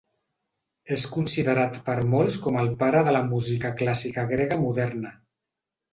[0.95, 5.13] És considerat per molts com el pare de la música clàssica grega moderna.